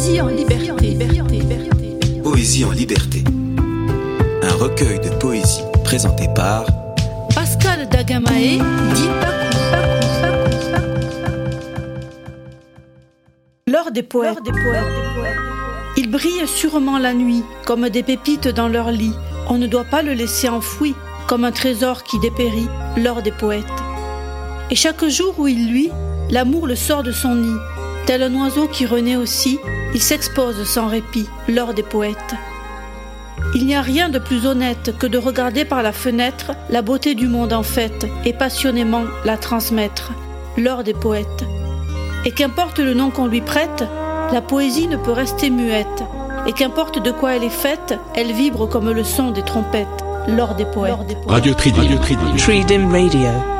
[0.00, 0.96] Poésie en liberté.
[2.24, 3.22] Poésie en liberté.
[4.42, 6.64] Un recueil de poésie présenté par
[7.34, 8.62] Pascal Dagamae,
[8.94, 9.08] dit
[13.66, 14.38] L'heure des poètes.
[15.98, 19.12] Ils brillent sûrement la nuit, comme des pépites dans leur lit.
[19.50, 20.94] On ne doit pas le laisser enfoui,
[21.26, 23.66] comme un trésor qui dépérit, l'heure des poètes.
[24.70, 25.90] Et chaque jour où il luit,
[26.30, 27.58] l'amour le sort de son nid.
[28.10, 29.60] Tel un oiseau qui renaît aussi,
[29.94, 32.34] il s'expose sans répit, l'heure des poètes.
[33.54, 37.14] Il n'y a rien de plus honnête que de regarder par la fenêtre la beauté
[37.14, 40.10] du monde en fête et passionnément la transmettre,
[40.56, 41.44] l'heure des poètes.
[42.24, 43.84] Et qu'importe le nom qu'on lui prête,
[44.32, 46.02] la poésie ne peut rester muette.
[46.48, 49.86] Et qu'importe de quoi elle est faite, elle vibre comme le son des trompettes,
[50.26, 50.96] l'or des poètes.
[51.28, 51.82] Radio Tridim.
[51.82, 52.36] Radio Tridim.
[52.36, 53.59] Tridim Radio.